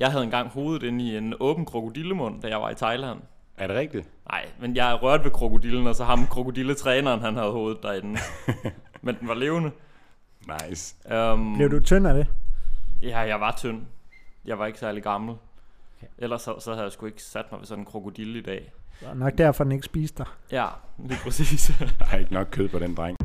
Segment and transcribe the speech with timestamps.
[0.00, 3.20] Jeg havde engang hovedet inde i en åben krokodillemund, da jeg var i Thailand.
[3.56, 4.08] Er det rigtigt?
[4.30, 8.18] Nej, men jeg rørte ved krokodillen, og så ham krokodilletræneren, han havde hovedet derinde.
[9.02, 9.70] men den var levende.
[10.68, 10.96] Nice.
[11.14, 12.26] Um, Blev du tynd af det?
[13.02, 13.82] Ja, jeg var tynd.
[14.44, 15.34] Jeg var ikke særlig gammel.
[16.18, 18.72] Ellers så, så havde jeg sgu ikke sat mig ved sådan en krokodille i dag.
[19.00, 20.26] Det var nok derfor, den ikke spiste dig.
[20.52, 20.66] Ja,
[20.98, 21.72] lige præcis.
[21.98, 23.16] Der er ikke nok kød på den dreng.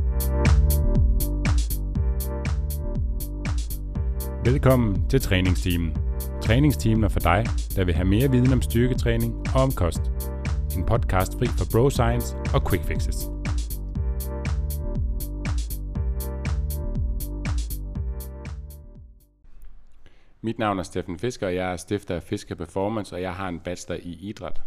[4.46, 6.05] Velkommen til træningsteamen
[6.46, 7.46] træningstimer for dig,
[7.76, 10.02] der vil have mere viden om styrketræning og om kost.
[10.78, 13.30] En podcast fri for bro science og quick fixes.
[20.42, 23.50] Mit navn er Steffen Fisker, og jeg er stifter af Fisker Performance, og jeg har
[23.50, 24.62] en bachelor i idræt.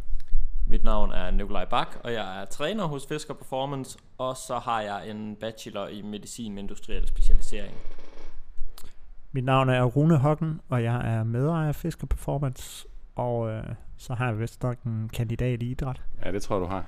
[0.66, 4.80] Mit navn er Nikolaj Bak, og jeg er træner hos Fisker Performance, og så har
[4.80, 7.74] jeg en bachelor i medicin med industriel specialisering.
[9.32, 13.62] Mit navn er Rune Hocken, og jeg er medejer af Fisker Performance, og øh,
[13.96, 16.02] så har jeg vist nok en kandidat i idræt.
[16.24, 16.84] Ja, det tror jeg, du har.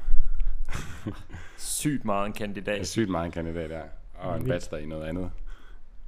[1.59, 2.87] Sygt meget en Det er kandidat.
[2.87, 3.83] sygt meget en kandidat der.
[4.19, 5.31] Og en bachelor i noget andet.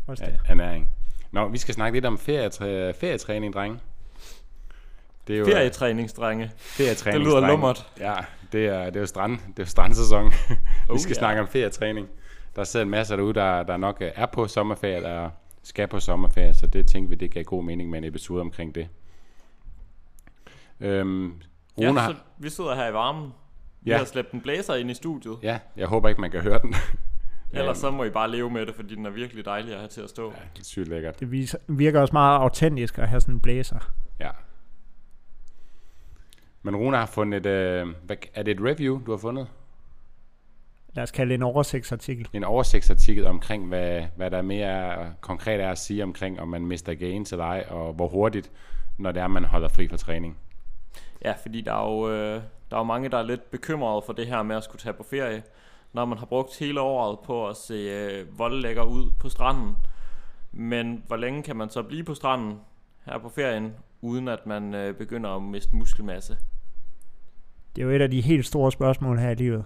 [0.06, 0.41] Også Ja, det.
[0.48, 0.89] ernæring.
[1.33, 3.81] Nå, vi skal snakke lidt om ferietræ- ferietræning, drenge.
[5.27, 6.51] Det er jo Ferietræningsdrenge.
[6.56, 7.21] ferietræning.
[7.25, 7.93] Det lyder lummert.
[8.01, 8.15] Ja,
[8.53, 10.25] det er, det er jo strand, det er jo strandsæson.
[10.49, 10.56] vi
[10.89, 11.19] Oh, skal ja.
[11.19, 12.09] snakke om ferietræning.
[12.56, 15.31] Der sidder en masse derude, der, der nok er på sommerferie, der
[15.63, 18.75] skal på sommerferie, så det tænkte vi, det gav god mening med en episode omkring
[18.75, 18.89] det.
[20.81, 21.33] Øhm,
[21.79, 23.33] Rune Ja, har, så vi sidder her i varmen.
[23.81, 23.99] Vi Ja.
[23.99, 25.37] har slæbt en blæser ind i studiet.
[25.43, 26.75] ja, jeg håber ikke, man kan høre den.
[27.55, 29.89] Ellers så må I bare leve med det, fordi den er virkelig dejlig at have
[29.89, 30.31] til at stå.
[30.31, 31.21] Ja, det er sygt lækkert.
[31.21, 33.93] Det viser, virker også meget autentisk at have sådan en blæser.
[34.21, 34.31] Ja.
[36.63, 39.49] Men Rune har fundet, øh, hvad, er det et review, du har fundet?
[40.95, 42.29] Lad os kalde det en oversigtsartikel.
[42.33, 46.95] En oversigtsartikel omkring, hvad, hvad der mere konkret er at sige omkring, om man mister
[46.95, 48.51] gains eller ej, og hvor hurtigt,
[48.99, 50.39] når det er, man holder fri for træning.
[51.25, 54.12] Ja, fordi der er jo, øh, der er jo mange, der er lidt bekymrede for
[54.12, 55.43] det her med at skulle tage på ferie.
[55.93, 59.77] Når man har brugt hele året på at se øh, voldlægger ud på stranden.
[60.53, 62.59] Men hvor længe kan man så blive på stranden
[63.06, 66.37] her på ferien, uden at man øh, begynder at miste muskelmasse?
[67.77, 69.65] Det er jo et af de helt store spørgsmål her i livet.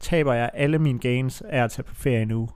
[0.00, 2.48] Taber jeg alle mine gains af at tage på ferie nu?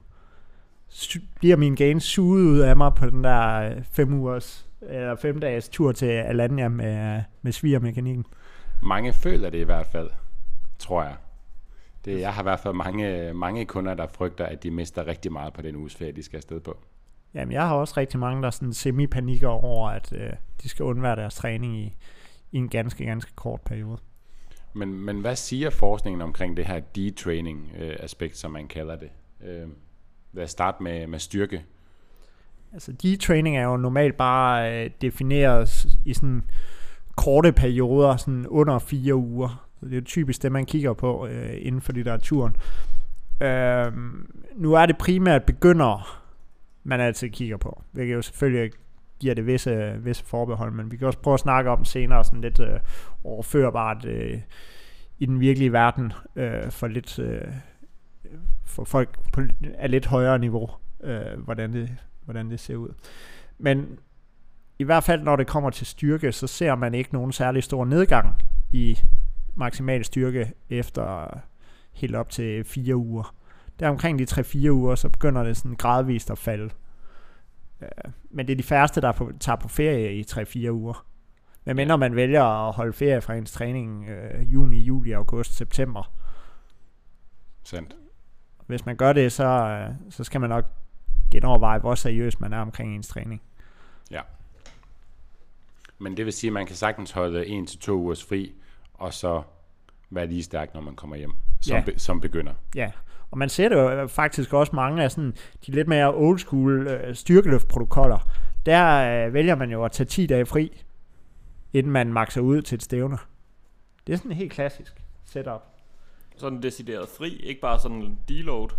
[1.35, 5.39] Bliver mine gains suget ud af mig på den der øh, fem ugers eller fem
[5.39, 8.25] dages tur til Alanya med, med svigermekanikken?
[8.81, 10.09] Mange føler det i hvert fald,
[10.79, 11.15] tror jeg.
[12.05, 15.31] Det, jeg har i hvert fald mange, mange kunder, der frygter, at de mister rigtig
[15.31, 16.77] meget på den uges ferie, de skal afsted på.
[17.33, 20.29] Jamen, jeg har også rigtig mange, der sådan semi-panikker over, at øh,
[20.63, 21.95] de skal undvære deres træning i,
[22.51, 23.97] i en ganske, ganske kort periode.
[24.73, 29.09] Men, men hvad siger forskningen omkring det her detraining-aspekt, øh, som man kalder det?
[29.43, 29.67] Øh,
[30.33, 31.65] lad os starte med, med styrke.
[32.73, 36.43] Altså, detraining er jo normalt bare øh, defineret i sådan
[37.15, 39.67] korte perioder, sådan under fire uger.
[39.79, 42.55] Så det er jo typisk det, man kigger på øh, inden for litteraturen.
[43.41, 43.93] Øh,
[44.55, 46.01] nu er det primært begyndere,
[46.83, 48.71] man altid kigger på, hvilket jo selvfølgelig
[49.19, 52.41] giver det visse, visse forbehold, men vi kan også prøve at snakke om senere sådan
[52.41, 52.79] lidt øh,
[53.23, 54.39] overførbart øh,
[55.19, 57.41] i den virkelige verden øh, for lidt øh,
[58.65, 59.41] for folk på
[59.77, 60.69] af lidt højere niveau,
[61.03, 61.89] øh, hvordan, det,
[62.25, 62.89] hvordan det ser ud.
[63.57, 63.99] Men
[64.79, 67.85] i hvert fald når det kommer til styrke, så ser man ikke nogen særlig stor
[67.85, 68.35] nedgang
[68.71, 68.99] i
[69.55, 71.37] maksimal styrke efter
[71.91, 73.35] helt op til fire uger.
[73.79, 76.69] Der omkring de 3-4 uger, så begynder det sådan gradvist at falde.
[77.83, 81.05] Øh, Men det er de færreste, der på, tager på ferie i 3-4 uger.
[81.65, 86.11] Men mindre man vælger at holde ferie fra ens træning øh, juni, juli, august, september.
[87.63, 87.95] Sandt.
[88.67, 90.65] Hvis man gør det, så, øh, så skal man nok
[91.31, 93.41] genoverveje, hvor seriøs man er omkring ens træning.
[95.99, 98.53] Men det vil sige, at man kan sagtens holde en til to ugers fri,
[98.93, 99.43] og så
[100.09, 101.83] være lige stærk, når man kommer hjem, som, Ja.
[101.85, 102.53] be, som begynder.
[102.75, 102.91] Ja,
[103.33, 105.33] og man ser det jo faktisk også mange af sådan,
[105.65, 108.29] de lidt mere old school øh, styrkeløftprotokoller.
[108.65, 110.83] Der øh, vælger man jo at tage 10 dage fri,
[111.73, 113.17] inden man makser ud til et stævne.
[114.07, 114.93] Det er sådan en helt klassisk
[115.25, 115.63] setup.
[116.37, 118.69] Sådan decideret fri, ikke bare sådan en deload.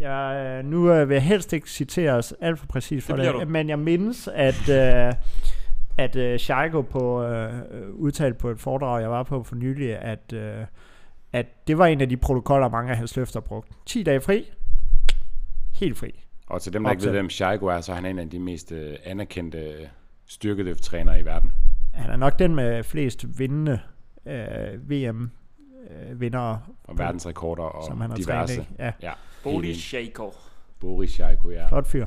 [0.00, 3.48] Jeg, øh, nu øh, vil jeg helst ikke citeres alt for præcis for Det det,
[3.48, 5.14] men jeg mindes, at, øh,
[5.98, 9.96] at øh, Scheiko på, øh, øh, udtalt på et foredrag, jeg var på for nylig,
[9.96, 10.64] at, øh,
[11.32, 13.72] at det var en af de protokoller, mange af hans løfter brugte.
[13.86, 14.50] 10 dage fri,
[15.74, 16.24] helt fri.
[16.46, 17.12] Og til dem, der ikke Optag.
[17.12, 19.86] ved, hvem Shaigo er, så er han en af de mest øh, anerkendte øh,
[20.26, 21.52] styrkeløfttrænere i verden.
[21.94, 23.80] Han er nok den med flest vindende
[24.26, 28.54] øh, VM-vindere, Og verdensrekorder og som han har diverse.
[28.54, 28.70] trænet.
[28.70, 28.82] ikke?
[28.84, 29.12] Ja, Ja,
[29.50, 30.30] helt shaker.
[30.80, 31.66] Boris Shaigo, ja.
[31.68, 32.06] flot fyr.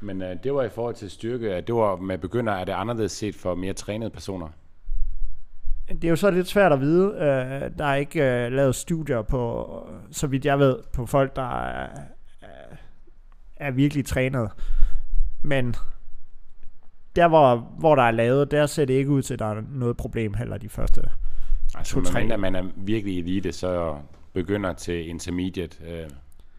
[0.00, 2.72] Men øh, det var i forhold til styrke, at det var med begynder, er det
[2.72, 4.48] anderledes set for mere trænede personer?
[5.88, 7.06] Det er jo så lidt svært at vide.
[7.14, 9.68] Øh, der er ikke øh, lavet studier på,
[10.10, 11.88] så vidt jeg ved, på folk, der er,
[13.56, 14.50] er, virkelig trænet.
[15.42, 15.74] Men
[17.16, 19.62] der, hvor, hvor der er lavet, der ser det ikke ud til, at der er
[19.70, 21.02] noget problem heller de første
[21.74, 22.12] Altså, To, tre.
[22.12, 23.98] medmindre man er virkelig elite, så
[24.32, 26.10] begynder til intermediate, øh,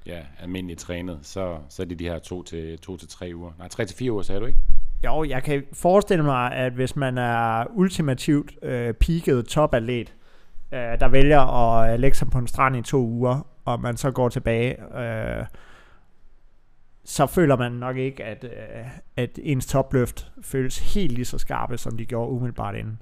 [0.05, 3.51] ja, almindeligt trænet, så, så er det de her to til, to til tre uger.
[3.57, 4.59] Nej, tre til fire uger, sagde du ikke?
[5.03, 10.15] Jo, jeg kan forestille mig, at hvis man er ultimativt øh, peaket topatlet,
[10.71, 13.97] øh, der vælger at øh, lægge sig på en strand i to uger, og man
[13.97, 15.45] så går tilbage, øh,
[17.03, 18.85] så føler man nok ikke, at, øh,
[19.17, 23.01] at ens topløft føles helt lige så skarpe, som de gjorde umiddelbart inden.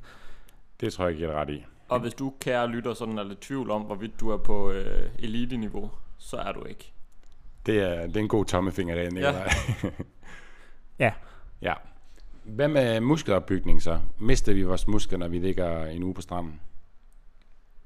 [0.79, 1.65] Det tror jeg ikke, jeg er ret i.
[1.89, 5.09] Og hvis du, kære lytter, sådan er lidt tvivl om, hvorvidt du er på øh,
[5.19, 6.93] elite-niveau, så er du ikke.
[7.65, 9.49] Det er, det er en god tommefinger, der Nikolaj.
[10.99, 11.11] Ja.
[11.61, 11.73] ja.
[12.43, 13.99] Hvad med muskelopbygning så?
[14.19, 16.59] Mister vi vores muskler, når vi ligger en uge på stranden?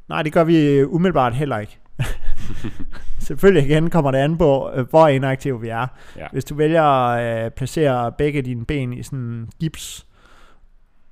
[0.10, 1.80] Nej, det gør vi umiddelbart heller ikke.
[3.20, 5.88] Selvfølgelig igen kommer det an på, øh, hvor inaktive vi er.
[6.18, 6.28] Ja.
[6.32, 10.08] Hvis du vælger at øh, placere begge dine ben i sådan en gips,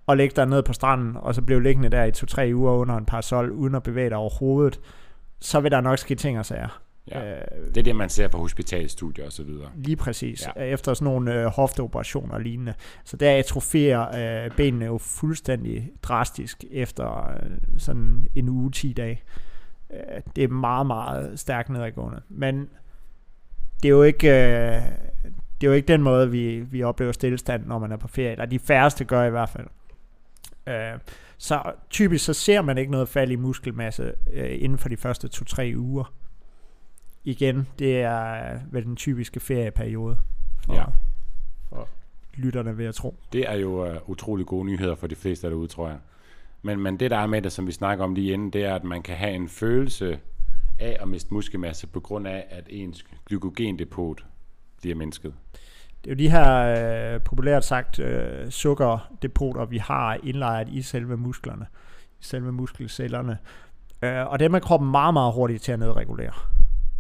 [0.10, 2.98] og lægge dig ned på stranden, og så blive liggende der i to-tre uger under
[2.98, 4.80] en parasol, uden at bevæge dig overhovedet,
[5.40, 6.82] så vil der nok ske ting og sager.
[7.12, 7.32] Ja.
[7.36, 9.70] Øh, Det er det, man ser på hospitalstudier og så videre.
[9.76, 10.46] lige præcis.
[10.56, 10.64] Ja.
[10.64, 10.74] Ja.
[10.74, 12.74] Efter sådan nogle øh, hofteoperationer og lignende.
[13.06, 19.22] Så der atrofierer øh, benene jo fuldstændig drastisk efter øh, sådan en uge, 10 dage.
[19.94, 22.22] Øh, det er meget, meget stærkt nedadgående.
[22.30, 22.70] Men
[23.84, 24.28] det er jo ikke...
[24.30, 24.82] Øh,
[25.62, 28.32] det er jo ikke den måde, vi, vi oplever stillestand, når man er på ferie.
[28.32, 29.68] Eller de færreste gør i hvert fald.
[30.68, 31.00] Øh,
[31.38, 35.30] så typisk så ser man ikke noget fald i muskelmasse øh, inden for de første
[35.36, 36.14] 2-3 uger.
[37.24, 40.18] Igen, det er vel den typiske ferieperiode
[40.66, 40.84] for, Ja.
[41.70, 41.88] for
[42.34, 43.16] lytterne, vil jeg tro.
[43.34, 45.98] Det er jo uh, utrolig gode nyheder for de fleste derude, tror jeg.
[46.62, 48.76] Men, men det, der er med det, som vi snakker om lige inden, det er,
[48.76, 50.20] at man kan have en følelse
[50.80, 54.26] af at miste muskelmasse på grund af, at ens glykogendepot
[54.82, 55.34] bliver mindsket.
[56.04, 61.18] Det er jo de her, øh, populært sagt, øh, sukkerdepoter, vi har indlejret i selve
[61.18, 61.66] musklerne,
[62.20, 63.38] i selve muskelcellerne.
[64.02, 66.32] Øh, og dem er kroppen meget, meget hurtigt til at nedregulere.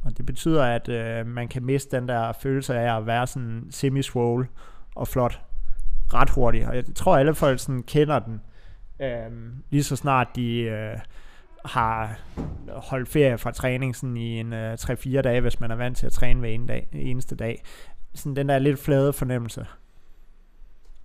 [0.05, 3.67] Og det betyder, at øh, man kan miste den der følelse af at være sådan
[3.71, 4.01] semi
[4.95, 5.41] og flot
[6.13, 6.67] ret hurtigt.
[6.67, 8.41] Og jeg tror, alle folk sådan kender den,
[9.01, 10.97] øh, lige så snart de øh,
[11.65, 12.19] har
[12.67, 16.05] holdt ferie fra træning sådan i en øh, 3-4 dage, hvis man er vant til
[16.05, 17.63] at træne hver en dag, eneste dag.
[18.13, 19.65] Sådan den der lidt flade fornemmelse.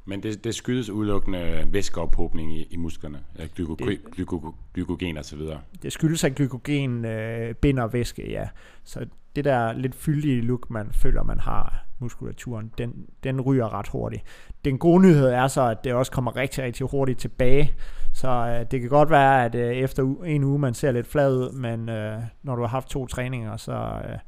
[0.07, 5.25] Men det, det skyldes udelukkende væskeophobning i, i musklerne, ja, glyko, Det- glyko, glykogen og
[5.25, 5.61] så videre.
[5.83, 8.49] Det skyldes, at glykogen øh, binder væske, ja.
[8.85, 9.07] Så
[9.37, 14.23] det der lidt fyldige look, man føler, man har muskulaturen, den, den ryger ret hurtigt.
[14.65, 17.73] Den gode nyhed er så, at det også kommer rigtig, rigtig hurtigt tilbage.
[18.13, 21.37] Så øh, det kan godt være, at øh, efter en uge, man ser lidt flad
[21.37, 23.73] ud, men øh, når du har haft to træninger, så,
[24.09, 24.19] øh,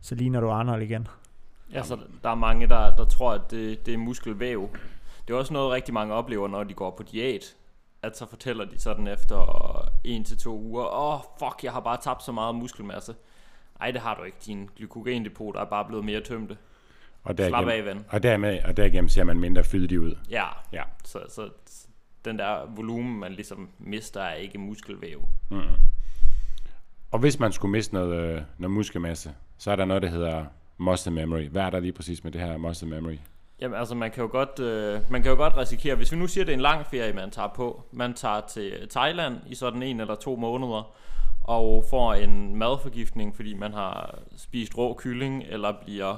[0.00, 1.08] så ligner du Arnold igen.
[1.74, 4.68] Altså, der er mange, der, der tror, at det, det er muskelvæv.
[5.28, 7.56] Det er også noget, rigtig mange oplever, når de går på diæt.
[8.02, 11.80] At så fortæller de sådan efter en til to uger, åh, oh, fuck, jeg har
[11.80, 13.14] bare tabt så meget muskelmasse.
[13.80, 14.36] Ej, det har du ikke.
[14.46, 16.56] Din glykogendepot er bare blevet mere tømte.
[17.24, 18.04] Og Slap derigennem, af, ven.
[18.08, 20.14] og, dermed, og derigennem ser man mindre fyldig ud.
[20.30, 20.82] Ja, Ja.
[21.04, 21.86] så, så så
[22.24, 25.28] den der volumen, man ligesom mister, er ikke muskelvæv.
[25.50, 25.60] Mm.
[27.10, 30.44] Og hvis man skulle miste noget, øh, noget muskelmasse, så er der noget, der hedder
[30.78, 31.48] muscle memory.
[31.48, 33.16] Hvad er der lige præcis med det her muscle memory?
[33.60, 36.26] Jamen altså, man kan jo godt, øh, man kan jo godt risikere, hvis vi nu
[36.26, 37.82] siger, at det er en lang ferie, man tager på.
[37.92, 40.96] Man tager til Thailand i sådan en eller to måneder,
[41.44, 46.16] og får en madforgiftning, fordi man har spist rå kylling, eller bliver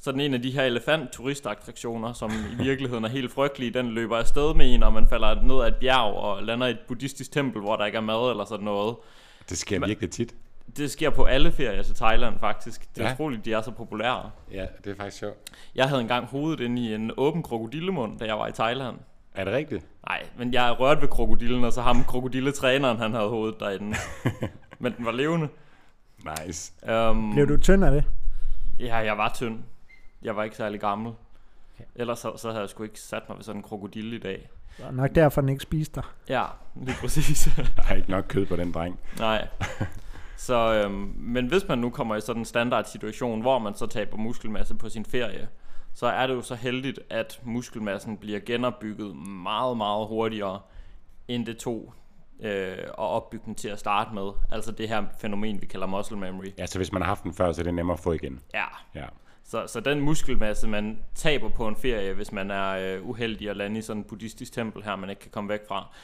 [0.00, 4.54] sådan en af de her elefant-turistattraktioner, som i virkeligheden er helt frygtelige, den løber afsted
[4.54, 7.62] med en, og man falder ned ad et bjerg og lander i et buddhistisk tempel,
[7.62, 8.96] hvor der ikke er mad eller sådan noget.
[9.48, 10.34] Det sker virkelig tit.
[10.76, 12.94] Det sker på alle ferier til Thailand faktisk.
[12.94, 13.14] Det er Ja.
[13.14, 14.30] utroligt, de er så populære.
[14.52, 15.36] Ja, det er faktisk sjovt.
[15.74, 18.96] Jeg havde engang hovedet inde i en åben krokodillemund, da jeg var i Thailand.
[19.34, 19.86] Er det rigtigt?
[20.08, 23.96] Nej, men jeg rørte ved krokodillen, og så ham krokodilletræneren, han havde hovedet derinde.
[24.78, 25.48] men den var levende.
[26.46, 26.72] Nice.
[27.10, 28.04] Um, Blev du tynd af det?
[28.80, 29.58] Ja, jeg var tynd.
[30.22, 31.12] Jeg var ikke særlig gammel.
[31.94, 34.48] Ellers så, så havde jeg sgu ikke sat mig ved sådan en krokodille i dag.
[34.76, 36.04] Det var nok derfor, den ikke spiste dig.
[36.28, 36.44] Ja,
[36.76, 37.48] lige præcis.
[37.76, 38.98] Der er ikke nok kød på den dreng.
[39.18, 39.48] Nej.
[40.36, 43.86] Så, øhm, men hvis man nu kommer i sådan en standard situation, hvor man så
[43.86, 45.48] taber muskelmasse på sin ferie,
[45.94, 50.60] så er det jo så heldigt, at muskelmassen bliver genopbygget meget, meget hurtigere,
[51.28, 51.94] end det tog
[52.40, 54.30] øh, at opbygge den til at starte med.
[54.52, 56.52] Altså det her fænomen, vi kalder muscle memory.
[56.58, 58.40] Ja, så hvis man har haft den før, så er det nemmere at få igen.
[58.54, 58.64] Ja,
[58.94, 59.06] Ja.
[59.46, 63.56] Så, så den muskelmasse, man taber på en ferie, hvis man er øh, uheldig at
[63.56, 65.94] lande i sådan en buddhistisk tempel her, man ikke kan komme væk fra,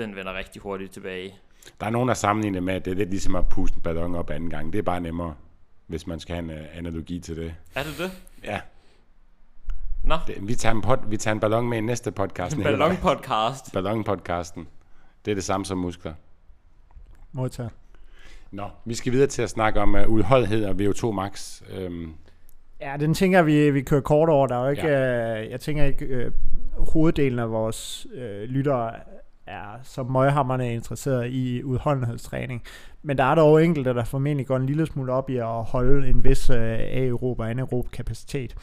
[0.00, 1.34] den vender rigtig hurtigt tilbage.
[1.80, 4.14] Der er nogen, der sammenligner med, at det er lidt ligesom at puste en ballon
[4.14, 4.72] op anden gang.
[4.72, 5.34] Det er bare nemmere,
[5.86, 7.54] hvis man skal have en uh, analogi til det.
[7.74, 8.10] Er det det?
[8.44, 8.60] Ja,
[10.04, 12.56] Nå, det, vi, tager en pod, vi tager en ballon med i næste podcast.
[12.56, 13.72] en ballonpodcast.
[13.72, 14.68] Ballonpodcasten.
[15.24, 16.14] Det er det samme som muskler.
[17.32, 17.70] Modtaget.
[18.50, 21.62] Nå, vi skal videre til at snakke om uh, udholdenhed og VO2 max.
[21.70, 22.14] Øhm,
[22.80, 24.46] Ja, den tænker jeg, vi, vi kører kort over.
[24.46, 25.42] Der er jo ikke, ja.
[25.42, 26.32] øh, jeg tænker ikke, øh,
[26.92, 28.92] hoveddelen af vores øh, lyttere
[29.50, 32.62] er så møghammerne interesseret i udholdenhedstræning.
[33.02, 36.08] Men der er dog enkelte, der formentlig går en lille smule op i at holde
[36.08, 38.56] en vis øh, aerob og anaerob kapacitet.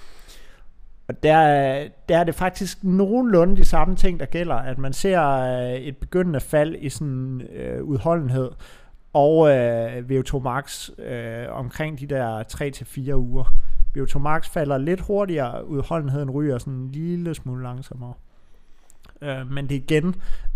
[1.08, 5.24] Og der, der er det faktisk nogenlunde de samme ting, der gælder, at man ser
[5.24, 8.52] øh, et begyndende fald i sådan øh, udholdenhed
[9.14, 12.44] og øh, VO2 max øh, omkring de der
[13.12, 13.54] 3-4 uger.
[13.98, 18.14] VO2 max falder lidt hurtigere, udholdenheden ryger sådan en lille smule langsommere.
[19.22, 20.14] Øh, men det igen, øh,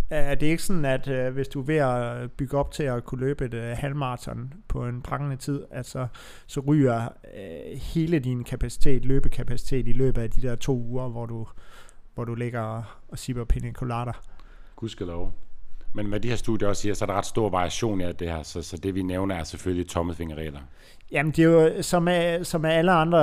[0.10, 3.03] er det ikke sådan, at øh, hvis du er ved at bygge op til at
[3.03, 6.08] kunne løbe et øh, halvmarathon på en prangende tid, altså,
[6.48, 11.25] så ryger øh, hele din kapacitet, løbekapacitet i løbet af de der to uger, hvor
[11.25, 11.48] du,
[12.13, 14.12] hvor du ligger og, og sipper pina colada.
[14.75, 15.34] gudskelov.
[15.94, 18.30] Men hvad de her studier også siger, så er der ret stor variation i det
[18.30, 18.44] her.
[18.44, 20.60] Så, så det vi nævner er selvfølgelig tommelfingerregler.
[21.12, 23.20] Jamen, det er jo øh, som med, som med alle andre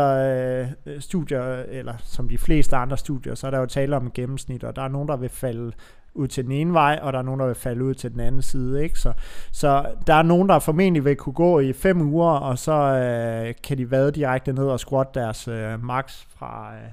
[0.86, 4.64] øh, studier, eller som de fleste andre studier, så er der jo tale om gennemsnit,
[4.64, 5.72] og der er nogen, der vil falde
[6.14, 8.20] ud til den ene vej, og der er nogen, der vil falde ud til den
[8.20, 8.82] anden side.
[8.84, 8.98] Ikke?
[8.98, 9.12] Så,
[9.52, 13.54] så der er nogen, der formentlig vil kunne gå i fem uger, og så øh,
[13.64, 16.90] kan de vade direkte ned og squat deres øh, max fra, øh,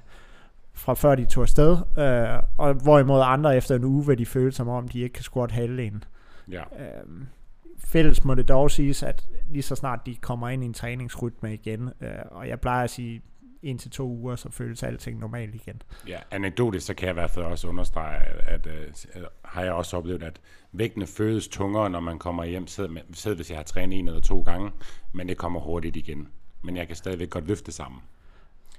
[0.75, 4.51] fra før de tog afsted, øh, og hvorimod andre efter en uge vil de føle
[4.51, 6.03] som om, de ikke kan squat halvdelen.
[6.51, 6.62] Ja.
[6.62, 7.27] Øhm,
[7.77, 11.53] fælles må det dog siges, at lige så snart de kommer ind i en træningsrytme
[11.53, 13.22] igen, øh, og jeg plejer at sige,
[13.65, 15.82] en til to uger, så føles alting normalt igen.
[16.08, 19.74] Ja, anekdotisk, så kan jeg i hvert fald også understrege, at, at, at har jeg
[19.74, 20.39] også oplevet, at
[20.72, 24.41] vægtene føles tungere, når man kommer hjem, selv hvis jeg har trænet en eller to
[24.41, 24.72] gange,
[25.13, 26.27] men det kommer hurtigt igen.
[26.62, 28.01] Men jeg kan stadigvæk godt løfte sammen.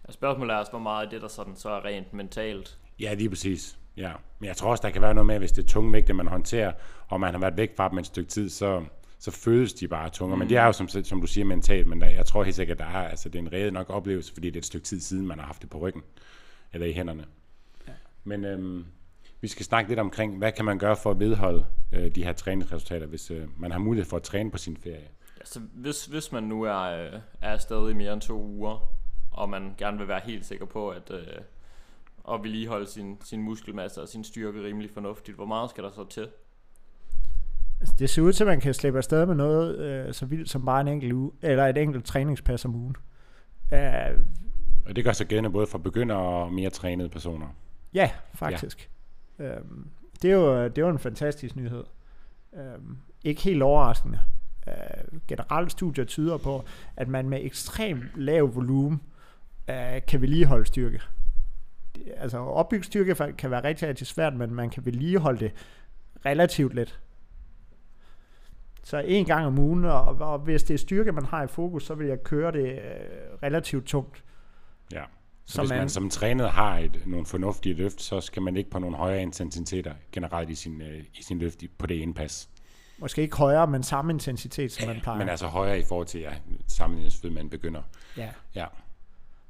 [0.08, 2.78] Og spørgsmålet er også, hvor meget af det, der sådan, så er rent mentalt.
[3.00, 3.78] Ja, lige præcis.
[3.96, 4.12] Ja.
[4.38, 6.26] Men jeg tror også, der kan være noget med, hvis det er tunge vægte, man
[6.26, 6.72] håndterer,
[7.08, 8.84] og man har været væk fra dem et stykke tid, så,
[9.18, 10.36] så føles de bare tungere.
[10.36, 10.38] Mm.
[10.38, 12.80] Men det er jo, som, som du siger, mentalt, men der, jeg tror helt sikkert,
[12.80, 14.84] at der er, altså, det er en rede nok oplevelse, fordi det er et stykke
[14.84, 16.02] tid siden, man har haft det på ryggen,
[16.72, 17.24] eller i hænderne.
[17.88, 17.92] Ja.
[18.24, 18.84] Men øhm,
[19.40, 22.32] vi skal snakke lidt omkring, hvad kan man gøre for at vedholde øh, de her
[22.32, 25.08] træningsresultater, hvis øh, man har mulighed for at træne på sin ferie.
[25.40, 28.88] Altså, hvis, hvis man nu er, øh, er afsted i mere end to uger,
[29.36, 31.40] og man gerne vil være helt sikker på, at øh,
[32.32, 36.04] at vedligeholde sin, sin muskelmasse og sin styrke rimelig fornuftigt, hvor meget skal der så
[36.04, 36.28] til?
[37.80, 40.50] Altså, det ser ud til, at man kan slippe afsted med noget øh, så vildt
[40.50, 42.96] som bare en enkelt uge, eller et enkelt træningspas om ugen.
[43.72, 43.78] Uh,
[44.86, 47.46] Og det gør sig gældende både for begyndere og mere trænede personer.
[47.94, 48.90] ja, faktisk.
[49.38, 49.44] Ja.
[49.44, 49.90] Øhm,
[50.22, 51.84] det, er jo, det er jo en fantastisk nyhed.
[52.54, 54.20] Øhm, ikke helt overraskende.
[54.68, 56.64] Øh, generelt studier tyder på,
[56.96, 59.15] at man med ekstremt lav volumen øh,
[60.08, 61.00] kan vedligeholde styrke.
[62.16, 65.52] Altså opbygge styrke kan være rigtig, rigtig svært, men man kan vedligeholde det
[66.26, 67.00] relativt let.
[68.82, 71.84] Så en gang om ugen, og, og hvis det er styrke, man har i fokus,
[71.84, 72.78] så vil jeg køre det øh,
[73.42, 74.24] relativt tungt.
[74.92, 75.04] Ja.
[75.44, 78.56] Så Så hvis man, man- som trænet har et, nogle fornuftige løft, så skal man
[78.56, 82.14] ikke på nogle højere intensiteter generelt i sin, øh, i sin løft på det ene
[82.14, 82.48] pas.
[82.98, 85.18] Måske ikke højere, men samme intensitet, som man plejer.
[85.18, 86.32] Men altså højere i forhold til, ja,
[86.68, 87.82] sammenlignet selvfølgelig, man begynder.
[88.16, 88.28] ja.
[88.54, 88.66] Ja.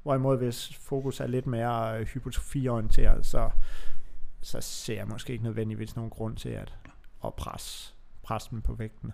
[0.06, 3.50] Hvorimod hvis fokus er lidt mere øh, hypotrofiorienteret, så,
[4.42, 6.74] så ser jeg måske ikke nødvendigvis nogen grund til at,
[7.24, 9.12] at presse, presse dem på vægten.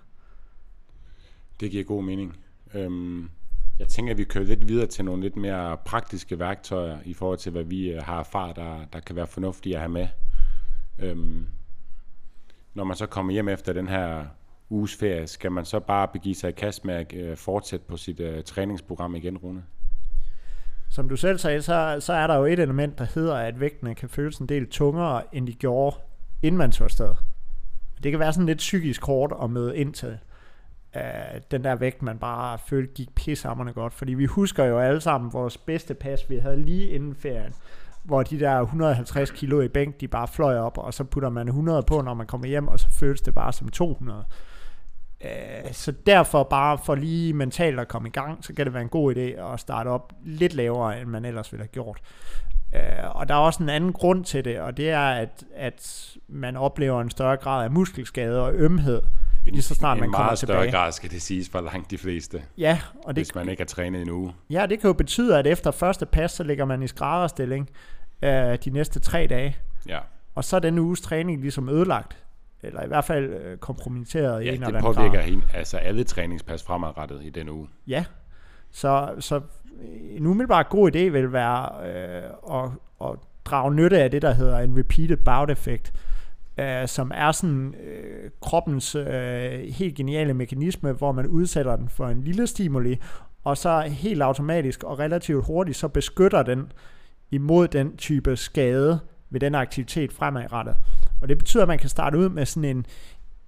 [1.60, 2.38] Det giver god mening.
[2.74, 3.30] Øhm,
[3.78, 7.38] jeg tænker, at vi kører lidt videre til nogle lidt mere praktiske værktøjer i forhold
[7.38, 10.08] til, hvad vi øh, har erfaret, der, der kan være fornuftige at have med.
[10.98, 11.46] Øhm,
[12.74, 14.26] når man så kommer hjem efter den her
[14.70, 17.96] uges ferie, skal man så bare begive sig i kast med at øh, fortsætte på
[17.96, 19.64] sit uh, træningsprogram igen, Rune?
[20.92, 23.94] Som du selv sagde, så, så er der jo et element, der hedder, at vægtene
[23.94, 25.96] kan føles en del tungere, end de gjorde,
[26.42, 27.14] inden man tog afsted.
[28.02, 30.18] Det kan være sådan lidt psykisk hårdt at møde ind til
[30.96, 31.00] uh,
[31.50, 33.94] den der vægt, man bare følte gik pissehammerende godt.
[33.94, 37.54] Fordi vi husker jo alle sammen vores bedste pas, vi havde lige inden ferien,
[38.02, 41.48] hvor de der 150 kilo i bænk, de bare fløj op, og så putter man
[41.48, 44.24] 100 på, når man kommer hjem, og så føles det bare som 200.
[45.24, 48.82] Øh, Så derfor bare for lige mentalt at komme i gang, så kan det være
[48.82, 49.20] en god idé
[49.52, 51.98] at starte op lidt lavere, end man ellers ville have gjort.
[52.74, 52.80] Øh,
[53.16, 56.56] Og der er også en anden grund til det, og det er, at, at man
[56.56, 59.02] oplever en større grad af muskelskade og ømhed,
[59.46, 60.72] En, lige så snart en man kommer meget større tilbage.
[60.72, 63.66] grad skal det siges for langt de fleste, Ja, og det, hvis man ikke har
[63.66, 64.34] trænet en uge.
[64.50, 67.70] ja, det kan jo betyde, at efter første pas, så ligger man i skrædderstilling
[68.22, 69.56] øh, de næste tre dage.
[69.88, 69.98] Ja,
[70.34, 72.16] Og så er den uges træning ligesom ødelagt.
[72.62, 75.28] Eller i hvert fald øh, kompromitteret i ja en eller det anden påvirker grad.
[75.28, 77.68] hende, altså alle træningspas fremadrettet i den uge.
[77.86, 78.04] Ja.
[78.70, 79.40] Så, så
[80.10, 84.58] en umiddelbart god idé vil være øh, at, at drage nytte af det, der hedder
[84.58, 85.92] en repeated bout effect,
[86.58, 89.04] øh, som er sådan øh, kroppens øh,
[89.60, 92.98] helt geniale mekanisme, hvor man udsætter den for en lille stimuli,
[93.44, 96.72] og så helt automatisk og relativt hurtigt, så beskytter den
[97.30, 99.00] imod den type skade
[99.30, 100.76] ved den aktivitet fremadrettet.
[101.22, 102.86] Og det betyder, at man kan starte ud med sådan en,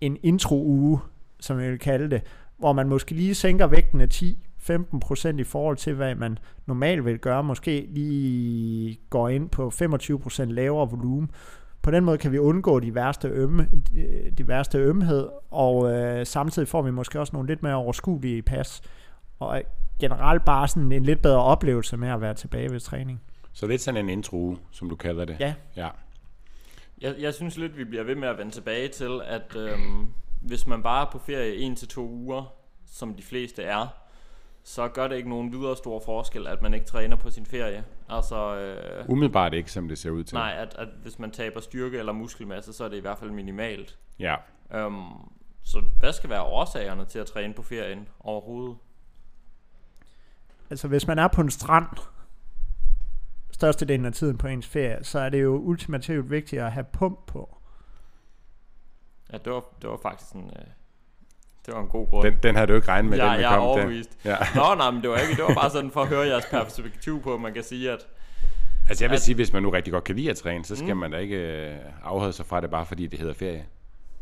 [0.01, 1.01] en intro-uge,
[1.41, 2.23] som jeg vil kalde det,
[2.59, 7.19] hvor man måske lige sænker vægten af 10-15% i forhold til, hvad man normalt vil
[7.19, 7.45] gøre.
[7.45, 11.31] Måske lige går ind på 25% lavere volumen.
[11.83, 13.69] På den måde kan vi undgå de værste, ømme,
[14.39, 18.83] de værste ømhed, og øh, samtidig får vi måske også nogle lidt mere overskuelige pas.
[19.39, 19.63] Og
[20.01, 23.21] generelt bare sådan en lidt bedre oplevelse med at være tilbage ved træning.
[23.53, 25.37] Så lidt sådan en intro, som du kalder det.
[25.41, 25.55] Ja.
[25.77, 25.89] ja.
[27.01, 30.09] Jeg, jeg synes lidt, vi bliver ved med at vende tilbage til, at øhm,
[30.41, 32.55] hvis man bare er på ferie en til to uger,
[32.87, 33.87] som de fleste er,
[34.63, 37.85] så gør det ikke nogen videre stor forskel, at man ikke træner på sin ferie.
[38.09, 40.35] Altså, øh, Umiddelbart ikke, som det ser ud til.
[40.35, 43.31] nej, at, at hvis man taber styrke eller muskelmasse, så er det i hvert fald
[43.31, 43.99] minimalt.
[44.19, 44.37] Ja.
[44.75, 45.03] Øhm,
[45.63, 48.77] så hvad skal være årsagerne til at træne på ferien overhovedet?
[50.71, 51.87] Altså hvis man er på en strand,
[53.65, 57.19] størstedelen af tiden på ens ferie, så er det jo ultimativt vigtigt at have pump
[57.27, 57.57] på.
[59.33, 60.65] Ja, det var, det var faktisk en, øh,
[61.67, 62.25] det var en god grund.
[62.27, 63.73] Den, den har du ikke regnet med, jeg, den jeg er komme.
[63.73, 63.79] Den.
[63.81, 64.19] overbevist.
[64.25, 64.37] Ja.
[64.55, 67.23] Nå, nej, men det var ikke, det var bare sådan for at høre jeres perspektiv
[67.23, 68.07] på, at man kan sige, at
[68.89, 70.77] Altså jeg vil At- sige, hvis man nu rigtig godt kan lide at træne, så
[70.77, 71.01] skal Mm.
[71.01, 73.67] man da ikke øh, afholde sig fra det, bare fordi det hedder ferie.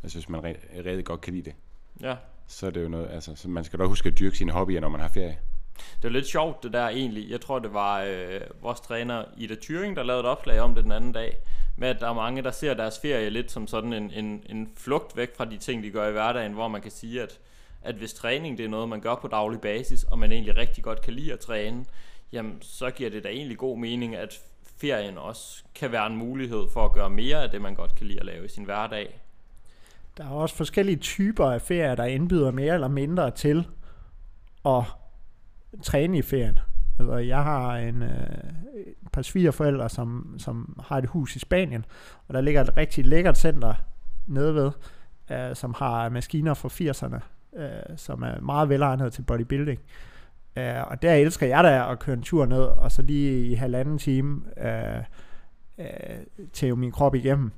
[0.02, 0.44] Altså hvis man
[0.84, 1.54] rigtig godt kan lide det,
[2.00, 4.52] ja, så er det jo noget, altså så man skal da huske at dyrke sine
[4.52, 5.38] hobbyer, når man har ferie
[6.02, 7.30] det er lidt sjovt det der egentlig.
[7.30, 10.84] Jeg tror, det var øh, vores træner Ida Thuring, der lavede et opslag om det
[10.84, 11.36] den anden dag,
[11.76, 14.72] med at der er mange, der ser deres ferie lidt som sådan en, en, en
[14.76, 17.38] flugt væk fra de ting, de gør i hverdagen, hvor man kan sige, at,
[17.82, 20.85] at hvis træning det er noget, man gør på daglig basis, og man egentlig rigtig
[20.85, 21.85] godt kan lide at træne,
[22.32, 24.40] jamen så giver det da egentlig god mening, at
[24.76, 28.06] ferien også kan være en mulighed for at gøre mere af det, man godt kan
[28.06, 29.20] lide at lave i sin hverdag.
[30.16, 33.68] Der er også forskellige typer af ferier, der indbyder mere eller mindre til
[34.66, 34.82] at
[35.82, 36.58] træne i ferien.
[36.98, 38.11] Altså, jeg har en, øh,
[38.76, 41.85] et par svigerforældre, som, som har et hus i Spanien,
[42.28, 43.74] og der ligger et rigtig lækkert center
[44.26, 44.70] nede ved,
[45.30, 47.20] øh, som har maskiner fra 80'erne,
[47.62, 49.80] øh, som er meget velegnet til bodybuilding.
[50.56, 53.54] Øh, og der elsker jeg da at køre en tur ned, og så lige i
[53.54, 55.02] halvanden time øh,
[55.78, 57.52] øh, tæve min krop igennem.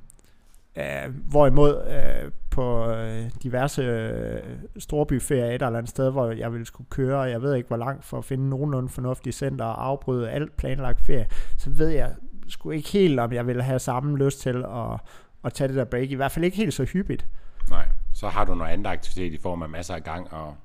[0.75, 4.41] Øh, hvorimod øh, på øh, diverse øh,
[4.77, 7.77] storbyferier et eller andet sted, hvor jeg ville skulle køre, og jeg ved ikke hvor
[7.77, 12.11] langt for at finde nogenlunde fornuftige center og afbryde alt planlagt ferie, så ved jeg
[12.47, 14.99] sgu ikke helt, om jeg vil have samme lyst til at,
[15.43, 16.11] at tage det der break.
[16.11, 17.27] I hvert fald ikke helt så hyppigt.
[17.69, 20.55] Nej, så har du noget andet aktivitet i form af masser af gang og,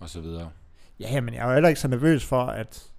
[0.00, 0.50] og så videre.
[1.00, 2.90] Ja, men jeg er jo heller ikke så nervøs for at,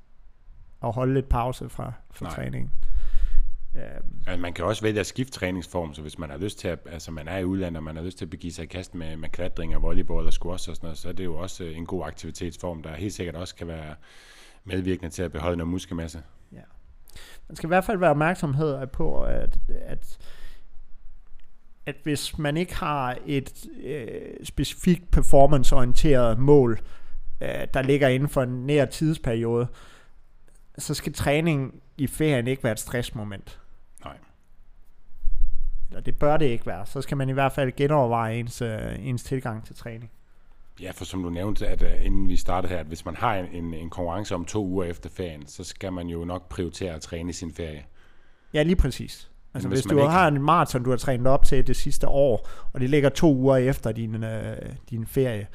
[0.83, 2.71] at holde lidt pause fra, fra træningen.
[3.75, 6.67] Øhm, Altså, man kan også vælge at skifte træningsform, så hvis man har lyst til
[6.67, 8.67] at, altså man er i udlandet, og man har lyst til at begive sig i
[8.67, 11.35] kast med, med klatring og volleyball og squash og sådan noget, så er det jo
[11.35, 13.95] også øh, en god aktivitetsform, der helt sikkert også kan være
[14.63, 16.21] medvirkende til at beholde noget muskelmasse.
[17.47, 20.17] Man skal i hvert fald være opmærksomhed på, at, at,
[21.85, 26.79] at hvis man ikke har et øh, specifikt performanceorienteret mål,
[27.41, 29.67] øh, der ligger inden for en nær tidsperiode,
[30.77, 33.59] så skal træning i ferien ikke være et stressmoment.
[34.05, 34.17] Nej.
[35.89, 36.85] Eller det bør det ikke være.
[36.85, 40.11] Så skal man i hvert fald genoverveje ens, øh, ens tilgang til træning.
[40.81, 43.35] Ja, for som du nævnte, at uh, inden vi startede her, at hvis man har
[43.35, 46.93] en, en, en konkurrence om to uger efter ferien, så skal man jo nok prioritere
[46.93, 47.83] at træne i sin ferie.
[48.53, 49.29] Ja, lige præcis.
[49.53, 52.07] Altså hvis hvis, du ikke- har en maraton, du har trænet op til det sidste
[52.07, 54.57] år, og det ligger to uger efter din, øh,
[54.89, 55.47] din ferie,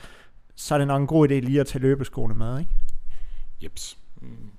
[0.54, 2.70] så er det nok en god idé lige at tage løbeskoene med, ikke?
[3.62, 3.98] Jeps.
[4.20, 4.50] Mm.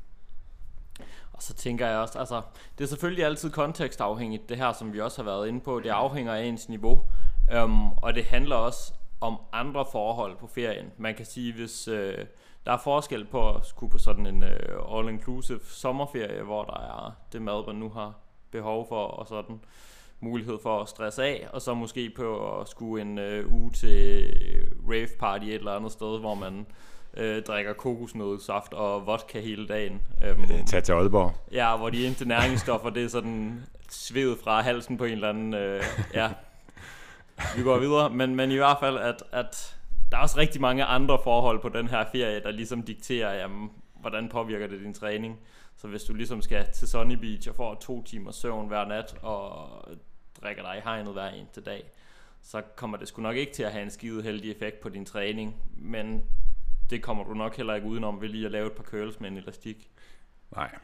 [1.40, 2.42] Og så tænker jeg også, altså,
[2.78, 5.80] det er selvfølgelig altid kontekstafhængigt, det her, som vi også har været inde på.
[5.80, 7.02] Det afhænger af ens niveau,
[7.52, 10.92] øhm, og det handler også om andre forhold på ferien.
[10.98, 12.26] Man kan sige, hvis øh,
[12.66, 17.12] der er forskel på at skulle på sådan en øh, all-inclusive sommerferie, hvor der er
[17.34, 18.14] det mad, man nu har
[18.52, 19.60] behov for, og sådan
[20.20, 24.28] mulighed for at stresse af, og så måske på at skulle en øh, uge til
[24.90, 26.66] rave party et eller andet sted, hvor man
[27.18, 30.02] øh, drikker kokosnødsaft og vodka hele dagen.
[30.26, 31.34] Øhm, Øh, Tag til Aalborg.
[31.52, 35.54] Ja, hvor de eneste næringsstoffer, det er sådan sved fra halsen på en eller anden,
[35.54, 36.30] øh, ja,
[37.56, 38.10] vi går videre.
[38.10, 39.76] Men, men i hvert fald, at, at
[40.12, 43.70] der er også rigtig mange andre forhold på den her ferie, der ligesom dikterer, jamen,
[44.02, 45.40] hvordan påvirker det din træning.
[45.78, 49.16] Så hvis du ligesom skal til Sunny Beach og får to timer søvn hver nat
[49.22, 49.70] og
[50.42, 51.84] drikker dig i hegnet hver eneste dag,
[52.42, 55.06] så kommer det sgu nok ikke til at have en skide heldig effekt på din
[55.06, 55.56] træning.
[55.78, 56.24] Men
[56.90, 59.30] det kommer du nok heller ikke udenom ved lige at lave et par curls med
[59.30, 59.90] en elastik.
[60.56, 60.76] Nej.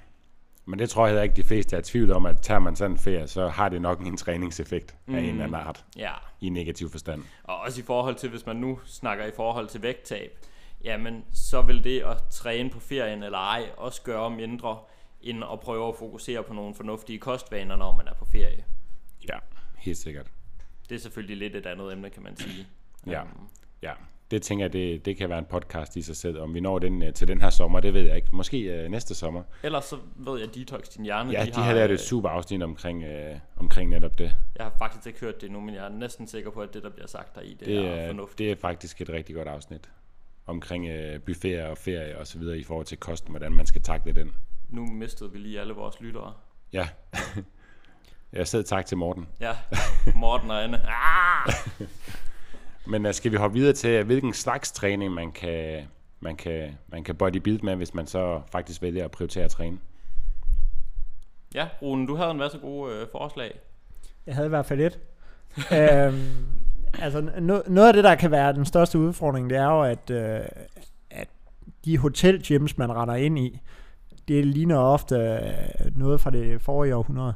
[0.65, 2.75] Men det tror jeg heller ikke, de fleste er i tvivl om, at tager man
[2.75, 5.15] sådan en ferie, så har det nok en træningseffekt mm.
[5.15, 5.85] af en eller anden art.
[5.97, 6.13] Ja.
[6.41, 7.23] I negativ forstand.
[7.43, 10.45] Og også i forhold til, hvis man nu snakker i forhold til vægttab,
[10.83, 14.79] jamen så vil det at træne på ferien eller ej også gøre mindre,
[15.21, 18.65] end at prøve at fokusere på nogle fornuftige kostvaner, når man er på ferie.
[19.29, 19.37] Ja,
[19.77, 20.31] helt sikkert.
[20.89, 22.67] Det er selvfølgelig lidt et andet emne, kan man sige.
[23.07, 23.49] Ja, Um,
[23.81, 23.93] ja.
[24.31, 26.39] Det tænker jeg, det, det kan være en podcast i sig selv.
[26.41, 28.27] Om vi når den øh, til den her sommer, det ved jeg ikke.
[28.31, 29.43] Måske uh, næste sommer.
[29.63, 31.99] ellers så ved jeg, at Detox Din Hjerne, Ja, de, de har øh, lavet et
[31.99, 34.35] super afsnit omkring, øh, omkring netop det.
[34.55, 36.83] Jeg har faktisk ikke hørt det nu, men jeg er næsten sikker på, at det,
[36.83, 38.37] der bliver sagt deri, det, Det er er, fornuftigt.
[38.37, 39.89] det er faktisk et rigtig godt afsnit.
[40.45, 43.81] Omkring øh, buffeter og ferie og så videre i forhold til kosten, hvordan man skal
[43.81, 44.31] takle den.
[44.69, 46.33] Nu mistede vi lige alle vores lyttere.
[46.73, 46.87] Ja.
[48.33, 49.27] jeg sad tak til Morten.
[49.39, 49.55] Ja,
[50.15, 50.81] Morten og Anne.
[50.87, 51.53] Ah!
[52.87, 55.83] Men uh, skal vi hoppe videre til, uh, hvilken slags træning man kan,
[56.19, 59.77] man kan, man kan bodybuild med, hvis man så faktisk vælger at prioritere at træne?
[61.55, 63.59] Ja, Rune, du havde en masse gode øh, forslag.
[64.27, 64.99] Jeg havde i hvert fald et.
[65.79, 66.45] øhm,
[66.99, 70.09] altså, no, noget af det, der kan være den største udfordring, det er jo, at,
[70.09, 70.45] øh,
[71.09, 71.27] at
[71.85, 73.59] de hotelgyms, man retter ind i,
[74.27, 77.33] det ligner ofte øh, noget fra det forrige århundrede.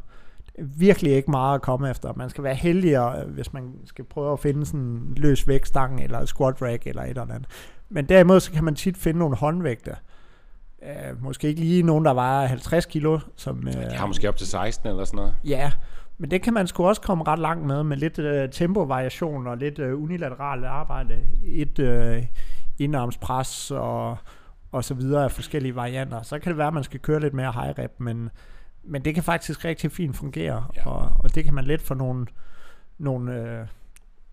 [0.62, 2.13] Virkelig ikke meget at komme efter.
[2.15, 6.04] Man skal være heldig, øh, hvis man skal prøve at finde sådan en løs vægtstang,
[6.04, 7.45] eller squat rack, eller et eller andet.
[7.89, 9.95] Men derimod, så kan man tit finde nogle håndvægte.
[10.84, 13.67] Øh, måske ikke lige nogen, der vejer 50 kilo, som...
[13.67, 15.34] Øh, har måske op til 16 eller sådan noget.
[15.45, 15.72] Ja,
[16.17, 19.58] men det kan man sgu også komme ret langt med, med lidt øh, tempovariation og
[19.58, 21.17] lidt øh, unilateralt arbejde.
[21.45, 22.24] Et øh,
[22.80, 24.17] indarmspres og,
[24.72, 26.22] og så videre af forskellige varianter.
[26.22, 28.30] Så kan det være, at man skal køre lidt mere high rep, men,
[28.89, 30.88] men det kan faktisk rigtig fint fungere, Ja.
[30.89, 32.25] og, og det kan man let få nogle,
[32.97, 33.67] nogle, øh,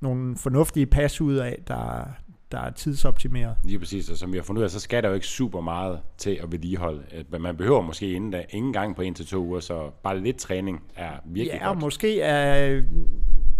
[0.00, 2.04] nogle fornuftige pas ud af, der,
[2.52, 3.56] der er tidsoptimeret.
[3.64, 5.60] Lige præcis, og som vi har fundet ud af, så skal der jo ikke super
[5.60, 7.02] meget til at vedligeholde.
[7.38, 10.36] Man behøver måske inden da, ingen gang på en til to uger, så bare lidt
[10.36, 11.78] træning er virkelig ja, godt.
[11.80, 12.82] måske er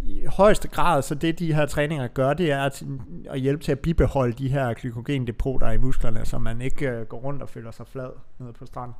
[0.00, 2.82] i højeste grad, så det de her træninger gør, det er at,
[3.30, 7.18] at hjælpe til at bibeholde de her glykogendepoter i musklerne, så man ikke øh, går
[7.18, 8.94] rundt og føler sig flad nede på stranden.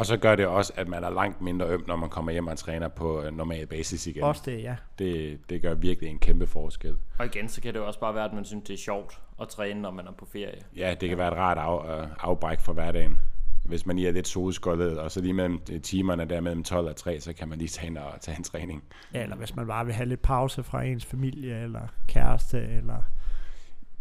[0.00, 2.46] Og så gør det også, at man er langt mindre øm, når man kommer hjem
[2.46, 4.22] og træner på øh, normal basis igen.
[4.22, 4.76] Også det, ja.
[4.98, 6.96] Det, det gør virkelig en kæmpe forskel.
[7.18, 9.20] Og igen, så kan det jo også bare være, at man synes, det er sjovt
[9.40, 10.60] at træne, når man er på ferie.
[10.76, 13.18] Ja, det kan være et rart af, øh, afbræk fra hverdagen.
[13.64, 16.88] Hvis man lige er lidt solskoldet, og så lige mellem øh, timerne der mellem 12
[16.88, 18.84] og 3, så kan man lige tage ind og tage en træning.
[19.14, 19.22] ja.
[19.22, 23.02] Eller hvis man bare vil have lidt pause fra ens familie, eller kæreste, eller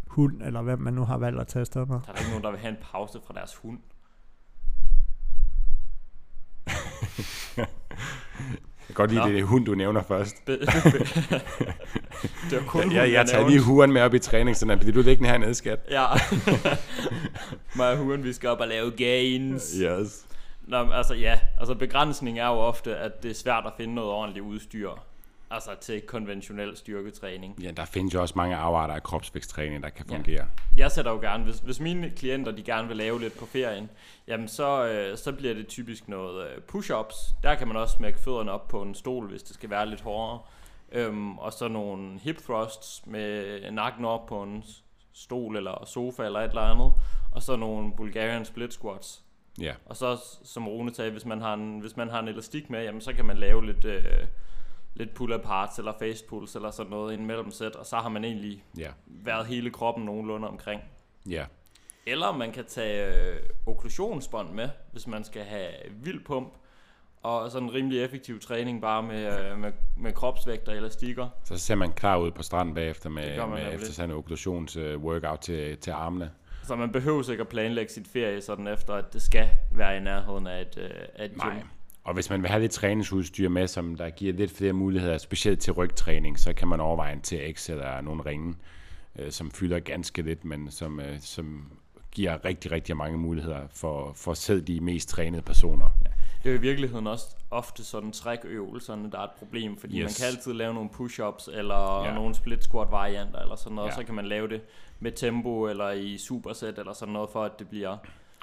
[0.08, 2.00] hund, eller hvem man nu har valgt at tage afsted med.
[2.06, 3.80] Der er ikke nogen, der vil have en pause fra deres hund.
[7.58, 9.30] Jeg kan godt lide, Nå.
[9.30, 10.48] det er hund, du nævner først.
[10.48, 10.60] Det,
[12.52, 15.02] var kun Jeg, jeg, jeg tager lige huren med op i træning, så bliver du
[15.02, 15.80] liggende hernede, skat.
[15.92, 16.06] Ja.
[17.78, 19.76] Mig og huren, vi skal op og lave gains.
[19.82, 20.26] Yes.
[20.68, 24.10] Nå, altså ja, altså begrænsning er jo ofte, at det er svært at finde noget
[24.10, 24.90] ordentligt udstyr.
[25.52, 27.60] Altså til konventionel styrketræning.
[27.64, 30.16] Ja, der findes jo også mange afarter af kropsvæksttræning, der kan Ja.
[30.16, 30.48] fungere.
[30.78, 33.90] Jeg sætter jo gerne, hvis, hvis mine klienter de gerne vil lave lidt på ferien,
[34.28, 37.34] jamen så, øh, så bliver det typisk noget øh, push-ups.
[37.44, 40.02] Der kan man også smække fødderne op på en stol, hvis det skal være lidt
[40.02, 40.40] hårdere.
[40.92, 44.64] Øhm, og så nogle hip thrusts med nakken op på en
[45.14, 46.94] stol eller sofa eller et eller andet.
[47.32, 49.22] Og så nogle Bulgarian split squats.
[49.62, 52.70] Ja, Og så, som Rune sagde, hvis man har en, hvis man har en elastik
[52.70, 54.04] med, jamen, så kan man lave lidt, øh,
[54.94, 58.10] lidt pull aparts eller face pulls eller sådan noget inden mellem sæt, og så har
[58.10, 60.82] man egentlig ja, været hele kroppen nogenlunde omkring.
[61.30, 61.46] ja.
[62.06, 66.54] Eller man kan tage øh, okklusionsbånd med, hvis man skal have vild pump,
[67.24, 71.30] og sådan en rimelig effektiv træning bare med, øh, med, med kropsvægt og elastikker.
[71.44, 75.78] Så ser man klar ud på stranden bagefter med, med efter sådan en okklusions-workout til,
[75.78, 76.32] til armene.
[76.64, 80.00] Så man behøver ikke at planlægge sit ferie sådan efter, at det skal være i
[80.00, 81.38] nærheden af et, øh, af et gym.
[81.38, 81.64] Nej.
[82.04, 85.60] Og hvis man vil have lidt træningsudstyr med, som der giver lidt flere muligheder, specielt
[85.60, 88.56] til rygtræning, så kan man overveje en TX eller nogle ringe,
[89.20, 91.72] øh, som fylder ganske lidt, men som, øh, som
[92.12, 95.86] giver rigtig, rigtig mange muligheder for, for selv de mest trænede personer.
[96.44, 100.04] Det er i virkeligheden også ofte sådan trækøvelserne, der er et problem, fordi yes.
[100.04, 102.08] man kan altid lave nogle push-ups, eller Ja.
[102.08, 102.14] ja.
[102.14, 103.94] nogle split squat varianter, eller sådan noget, Ja.
[103.94, 104.02] ja.
[104.02, 104.62] så kan man lave det
[105.00, 107.98] med tempo, eller i supersæt, eller sådan noget, for at det bliver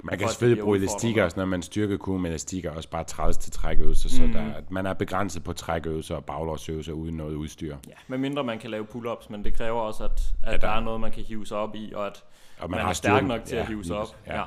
[0.05, 3.05] Man kan selvfølgelig bruge elastikker og sådan noget, men styrkekugle med elastikker er også bare
[3.05, 4.33] træls til trækøvelser, så Mm.
[4.33, 7.77] der, man er begrænset på trækøvelser og baglårsøvelser uden noget udstyr.
[7.89, 10.53] Ja, med mindre man kan lave pull-ups, men det kræver også, at, at Ja, ja,
[10.53, 12.25] der- der er noget, man kan hive sig op i, og at
[12.59, 14.07] Og man, man er stærk nok til ja, at hive sig op.
[14.07, 14.27] præcis.
[14.27, 14.43] Ja.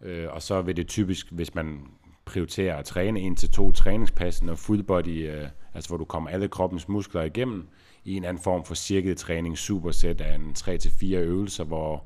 [0.00, 1.80] Øh, og så vil det typisk, hvis man
[2.24, 6.30] prioriterer at træne en til to træningspas, når full body, øh, altså hvor du kommer
[6.30, 7.68] alle kroppens muskler igennem,
[8.04, 12.04] i en anden form for cirket træning, supersæt af en 3-4 øvelser, hvor,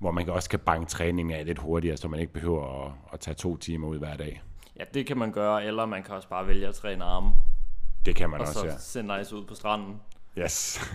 [0.00, 3.20] hvor man også kan banke træningen af lidt hurtigere, så man ikke behøver at, at
[3.20, 4.42] tage to timer ud hver dag.
[4.78, 7.30] ja, det kan man gøre, eller man kan også bare vælge at træne arme,
[8.06, 8.78] Det kan man og også, så ja.
[8.78, 10.00] se nice ud på stranden.
[10.38, 10.80] Yes.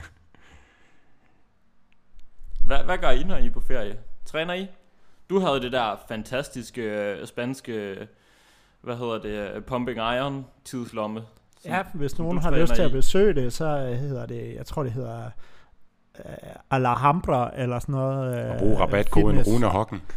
[2.65, 3.97] Hvad, hvad gør I, når I er på ferie?
[4.25, 4.67] Træner I?
[5.29, 8.07] Du havde det der fantastiske øh, spanske,
[8.81, 11.21] hvad hedder det, øh, pumping iron tidslomme.
[11.65, 14.83] Ja, hvis nogen har lyst til at besøge det, så øh, hedder det, jeg tror
[14.83, 15.29] det hedder
[16.71, 18.49] Alhambra eller sådan noget.
[18.49, 20.01] Og bruge rabatkoden Rune Hocken.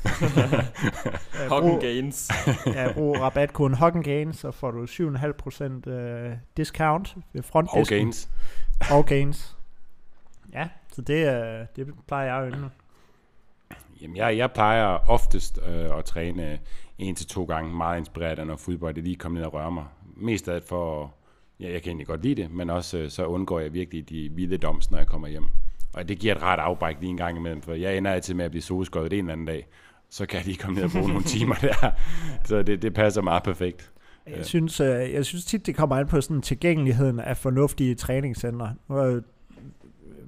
[1.44, 2.30] Uh, Hocken Gains.
[2.66, 7.98] ja, brug rabatkoden Hocken Gains, så får du 7,5% uh, discount ved Og frontdisken.
[7.98, 8.28] gains.
[8.90, 9.56] Og gains.
[10.52, 12.70] Ja, så det, det plejer jeg at yndle.
[14.02, 16.58] Jamen, jeg, jeg plejer oftest øh, at træne
[16.98, 19.70] en til to gange, meget inspireret af noget fodbold, det lige kommer ned og rører
[19.70, 19.84] mig.
[20.16, 21.14] Mest af det for,
[21.60, 24.28] ja, jeg kan egentlig godt lide det, men også øh, så undgår jeg virkelig de
[24.32, 25.46] vilde doms, når jeg kommer hjem.
[25.94, 28.44] Og det giver et ret afbræk lige en gang imellem, for jeg ender altid med
[28.44, 29.66] at blive solskåret en eller anden dag,
[30.10, 31.90] så kan jeg lige komme ned og bruge nogle timer der.
[32.44, 33.92] Så det, det passer meget perfekt.
[34.36, 38.74] Jeg synes, øh, jeg synes tit, det kommer an på sådan tilgængeligheden af fornuftige træningscentre.
[38.88, 39.20] Nu har jeg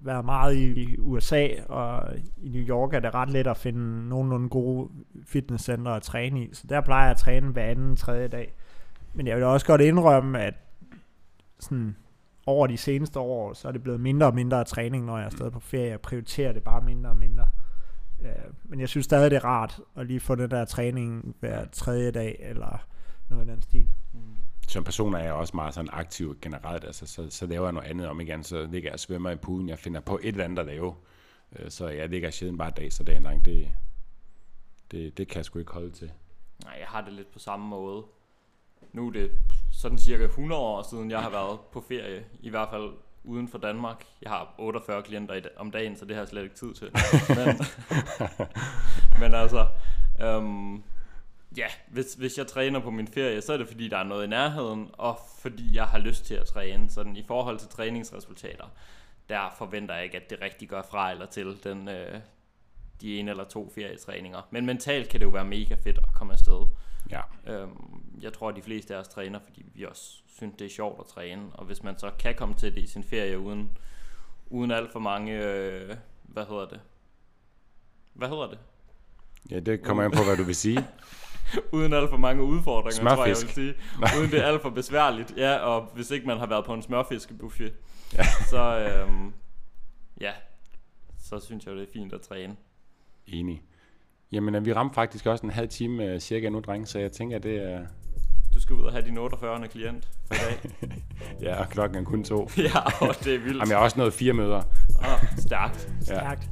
[0.02, 2.02] været meget i USA, og
[2.42, 4.88] i New York er det ret let at finde nogenlunde gode
[5.26, 6.48] fitnesscentre at træne i.
[6.52, 8.52] Så der plejer jeg at træne hver anden, tredje dag.
[9.14, 10.54] Men jeg vil også godt indrømme, at
[11.60, 11.96] sådan
[12.46, 15.30] over de seneste år, så er det blevet mindre og mindre træning, når jeg er
[15.30, 15.90] stadig på ferie.
[15.90, 17.48] Jeg prioriterer det bare mindre og mindre.
[18.22, 18.28] Øh,
[18.64, 22.10] Men jeg synes stadig, det er rart at lige få den der træning hver tredje
[22.10, 22.86] dag, eller
[23.28, 23.88] noget i den stil.
[24.68, 27.88] Som person er jeg også meget sådan aktiv generelt, altså så, så laver jeg noget
[27.88, 30.44] andet om igen, så ligger jeg og svømmer i poolen, jeg finder på et eller
[30.44, 30.94] andet at lave.
[31.58, 33.68] Øh, Så jeg ligger sjældent bare dag så dagen lang, det,
[34.90, 36.12] det, det kan jeg sgu ikke holde til.
[36.64, 38.04] Nej, jeg har det lidt på samme måde.
[38.92, 39.30] Nu er det
[39.72, 42.90] sådan cirka 100 år siden, jeg har været på ferie, i hvert fald
[43.24, 44.04] uden for Danmark.
[44.22, 46.90] Jeg har 48 klienter om dagen, så det har jeg slet ikke tid til.
[47.28, 47.60] Men,
[49.20, 49.66] men altså,
[50.20, 50.82] øhm,
[51.56, 54.24] ja, hvis, hvis jeg træner på min ferie, så er det fordi, der er noget
[54.24, 56.90] i nærheden, og fordi jeg har lyst til at træne.
[56.90, 58.66] Sådan i forhold til træningsresultater,
[59.28, 62.20] der forventer jeg ikke, at det rigtig gør fra eller til den, øh,
[63.00, 64.42] de en eller to ferietræninger.
[64.50, 66.66] Men mentalt kan det jo være mega fedt at komme afsted.
[67.10, 67.20] Ja.
[67.46, 70.70] Øhm, jeg tror, at de fleste af os træner, fordi vi også synes, det er
[70.70, 71.42] sjovt at træne.
[71.52, 73.78] Og hvis man så kan komme til det i sin ferie uden,
[74.46, 75.32] uden alt for mange...
[75.44, 76.80] Øh, hvad hedder det?
[78.12, 78.58] Hvad hedder det?
[79.50, 80.78] Ja, det kommer an på, hvad du vil sige.
[81.72, 83.56] uden alt for mange udfordringer, tror jeg, jeg Smørfisk.
[83.56, 84.18] vil sige.
[84.20, 85.34] Uden det er alt for besværligt.
[85.36, 87.74] Ja, og hvis ikke man har været på en smørfiskebuffet,
[88.14, 88.22] Ja.
[88.50, 89.32] så, øhm,
[90.20, 90.32] ja,
[91.18, 92.56] så synes jeg, det er fint at træne.
[93.26, 93.62] Enig.
[94.32, 97.12] Jamen, øh, vi ramte faktisk også en halv time øh, cirka nu, dreng, så jeg
[97.12, 97.80] tænker, det er...
[98.54, 99.68] Du skal ud og have din 48.
[99.68, 100.70] klient for i dag.
[101.42, 102.36] Ja, og klokken er kun to.
[102.56, 103.58] ja, og det er vildt.
[103.58, 104.62] Jamen, jeg har også nået fire møder.
[105.00, 105.92] Ah, stærkt.
[106.00, 106.04] Ja.
[106.04, 106.50] Stærkt.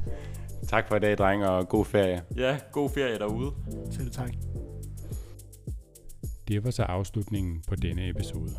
[0.67, 2.21] Tak for i dag, dreng, og god ferie.
[2.37, 3.51] Ja, god ferie derude.
[3.91, 4.31] Selv tak.
[6.47, 8.51] Det var så afslutningen på denne episode.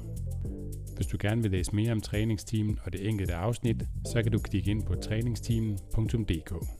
[0.97, 4.39] Hvis du gerne vil læse mere om træningsteamen og det enkelte afsnit, så kan du
[4.39, 6.80] klikke ind på træningsteamen.dk.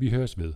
[0.00, 0.52] Vi høres ved.